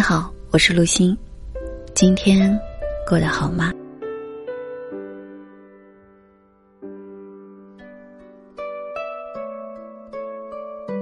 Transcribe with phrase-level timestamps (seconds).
[0.00, 1.14] 你好，我是陆欣，
[1.94, 2.58] 今天
[3.06, 3.70] 过得好吗？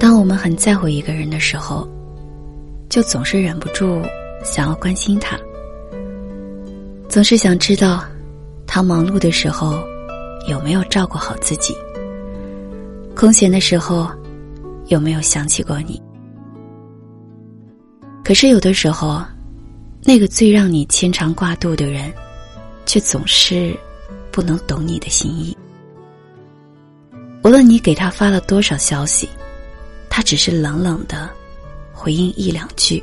[0.01, 1.89] 当我们很在乎一个人的时候，
[2.89, 4.03] 就总是忍不住
[4.43, 5.39] 想要关心他，
[7.09, 8.03] 总是想知道
[8.67, 9.79] 他忙碌的时候
[10.49, 11.73] 有没有照顾好自己，
[13.15, 14.11] 空闲的时候
[14.87, 16.03] 有没有想起过你。
[18.29, 19.25] 可是有的时候，
[20.03, 22.13] 那个最让你牵肠挂肚的人，
[22.85, 23.75] 却总是
[24.31, 25.57] 不能懂你的心意。
[27.43, 29.27] 无论你给他发了多少消息，
[30.11, 31.31] 他只是冷冷的
[31.91, 33.03] 回应一两句。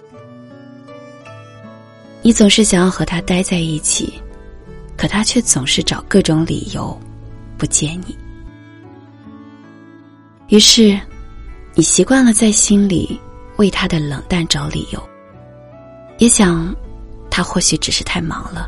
[2.21, 4.21] 你总是想要和他待在一起，
[4.95, 6.95] 可他却总是找各种理由
[7.57, 8.15] 不见你。
[10.49, 10.95] 于是，
[11.73, 13.19] 你习惯了在心里
[13.55, 15.03] 为他的冷淡找理由。
[16.17, 16.73] 也想，
[17.29, 18.67] 他或许只是太忙了，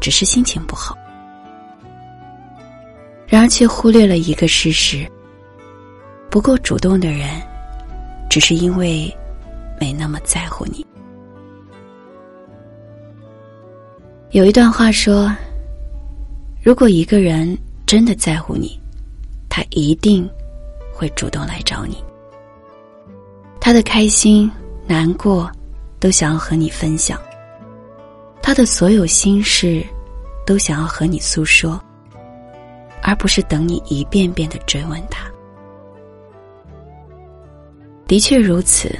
[0.00, 0.96] 只是心情不好。
[3.26, 5.06] 然而，却忽略了一个事实：
[6.30, 7.28] 不够主动的人，
[8.30, 9.14] 只是因为
[9.78, 10.86] 没那么在乎你。
[14.30, 15.30] 有一段话说
[16.64, 18.80] ：“如果一个人真的在乎你，
[19.50, 20.28] 他一定
[20.92, 22.02] 会主动来找你。
[23.60, 24.50] 他的开心、
[24.86, 25.50] 难过。”
[25.98, 27.20] 都想要和你分享，
[28.42, 29.84] 他的所有心事，
[30.46, 31.80] 都想要和你诉说，
[33.02, 35.24] 而不是等你一遍遍的追问他。
[38.06, 38.94] 的确如此，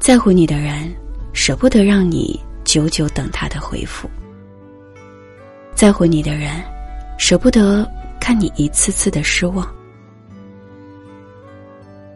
[0.00, 0.90] 在乎你的人，
[1.34, 4.08] 舍不得让你久久等他的回复；
[5.74, 6.62] 在乎你的人，
[7.18, 7.86] 舍不得
[8.18, 9.68] 看你一次次的失望。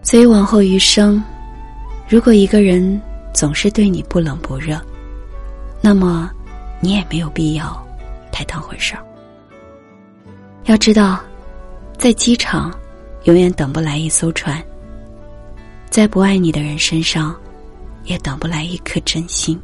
[0.03, 1.23] 所以往后余生，
[2.09, 3.01] 如果一个人，
[3.35, 4.81] 总是对你不冷不热，
[5.83, 6.31] 那么
[6.81, 7.85] 你也没有必要
[8.31, 9.05] 太当回事儿。
[10.67, 11.21] 要知道，
[11.99, 12.73] 在机场
[13.25, 14.63] 永远等不来一艘船，
[15.91, 17.35] 在不爱你的人身上
[18.05, 19.61] 也等不来一颗真心。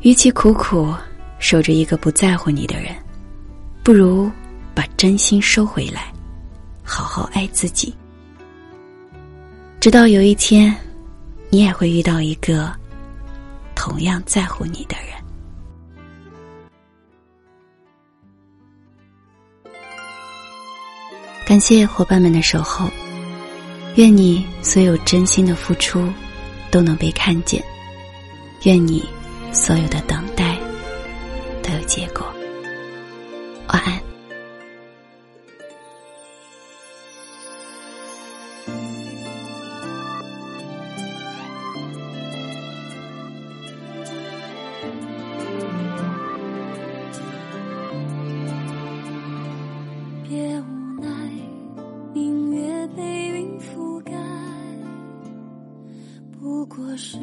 [0.00, 0.94] 与其苦苦
[1.38, 2.94] 守着一个不在乎你的人，
[3.82, 4.30] 不如
[4.74, 6.12] 把真心收回来，
[6.84, 7.94] 好好爱自己，
[9.80, 10.76] 直到有一天。
[11.50, 12.72] 你也会遇到一个
[13.74, 15.10] 同样在乎你的人。
[21.44, 22.88] 感谢伙伴们的守候，
[23.96, 26.08] 愿你所有真心的付出
[26.70, 27.60] 都能被看见，
[28.62, 29.04] 愿你
[29.52, 30.56] 所有的等待
[31.64, 32.24] 都有结果。
[33.66, 34.00] 晚安。
[57.12, 57.18] 是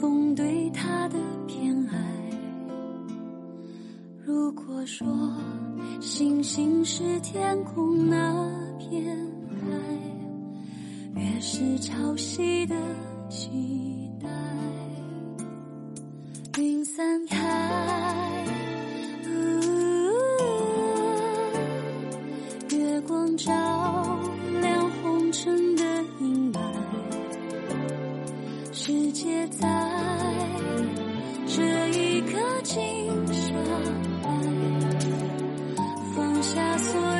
[0.00, 1.16] 风对他的
[1.46, 1.96] 偏爱。
[4.24, 5.06] 如果说
[6.00, 8.50] 星星是天空那
[8.80, 9.16] 片
[9.46, 12.74] 海，月是潮汐的
[13.28, 13.91] 期
[28.74, 29.68] 世界在
[31.46, 34.32] 这一刻静下来
[36.16, 37.11] 放下所